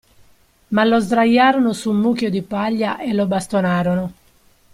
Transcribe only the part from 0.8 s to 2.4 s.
lo sdraiarono su un mucchio